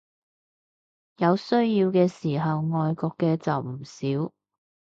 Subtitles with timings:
[1.17, 4.33] 有需要嘅時候愛國嘅就唔少